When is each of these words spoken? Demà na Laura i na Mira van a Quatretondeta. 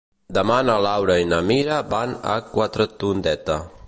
Demà 0.35 0.55
na 0.69 0.77
Laura 0.85 1.17
i 1.23 1.27
na 1.33 1.41
Mira 1.51 1.77
van 1.93 2.15
a 2.37 2.41
Quatretondeta. 2.57 3.63